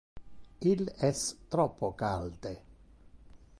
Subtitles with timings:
[0.69, 1.21] Il es
[1.55, 2.57] troppo calde.